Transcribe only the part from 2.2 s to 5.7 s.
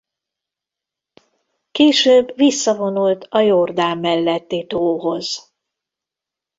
visszavonult a Jordán melletti tóhoz.